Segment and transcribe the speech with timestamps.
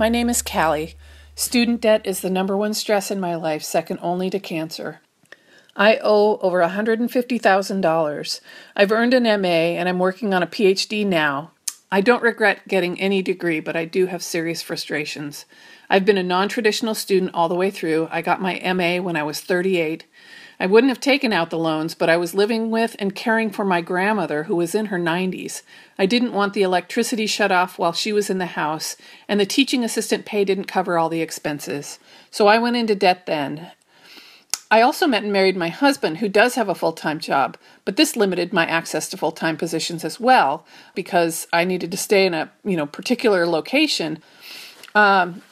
[0.00, 0.94] My name is Callie.
[1.34, 5.00] Student debt is the number one stress in my life, second only to cancer.
[5.74, 8.40] I owe over $150,000.
[8.76, 11.50] I've earned an MA and I'm working on a PhD now.
[11.90, 15.46] I don't regret getting any degree, but I do have serious frustrations.
[15.90, 18.06] I've been a non traditional student all the way through.
[18.12, 20.06] I got my MA when I was 38.
[20.60, 23.64] I wouldn't have taken out the loans, but I was living with and caring for
[23.64, 25.62] my grandmother who was in her 90s.
[25.96, 28.96] I didn't want the electricity shut off while she was in the house,
[29.28, 32.00] and the teaching assistant pay didn't cover all the expenses.
[32.30, 33.70] So I went into debt then.
[34.70, 37.96] I also met and married my husband, who does have a full time job, but
[37.96, 42.26] this limited my access to full time positions as well because I needed to stay
[42.26, 44.22] in a you know particular location.
[44.94, 45.42] Um,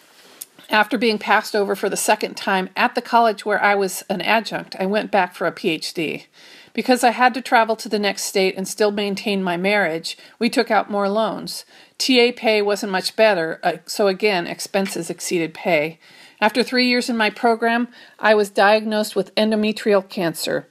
[0.69, 4.20] after being passed over for the second time at the college where I was an
[4.20, 6.27] adjunct, I went back for a PhD.
[6.73, 10.51] Because I had to travel to the next state and still maintain my marriage, we
[10.51, 11.65] took out more loans.
[11.98, 15.99] TA pay wasn't much better, uh, so again, expenses exceeded pay.
[16.41, 17.88] After three years in my program,
[18.19, 20.69] I was diagnosed with endometrial cancer.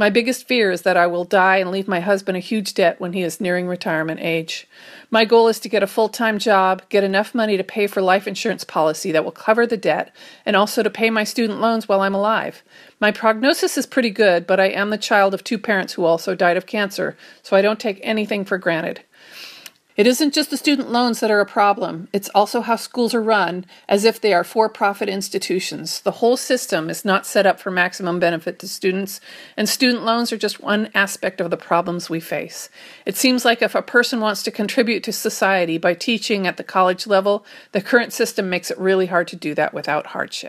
[0.00, 2.98] My biggest fear is that I will die and leave my husband a huge debt
[3.02, 4.66] when he is nearing retirement age.
[5.10, 8.00] My goal is to get a full time job, get enough money to pay for
[8.00, 11.86] life insurance policy that will cover the debt, and also to pay my student loans
[11.86, 12.62] while I'm alive.
[12.98, 16.34] My prognosis is pretty good, but I am the child of two parents who also
[16.34, 19.02] died of cancer, so I don't take anything for granted.
[20.00, 23.22] It isn't just the student loans that are a problem, it's also how schools are
[23.22, 26.00] run as if they are for profit institutions.
[26.00, 29.20] The whole system is not set up for maximum benefit to students,
[29.58, 32.70] and student loans are just one aspect of the problems we face.
[33.04, 36.64] It seems like if a person wants to contribute to society by teaching at the
[36.64, 40.48] college level, the current system makes it really hard to do that without hardship.